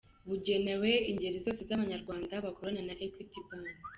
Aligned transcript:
Bugenewe 0.29 0.91
ingeri 1.11 1.37
zose 1.45 1.61
z’Abanyarwanda 1.69 2.33
bakorana 2.45 2.81
na 2.87 2.93
Equity 3.05 3.39
Bank. 3.47 3.79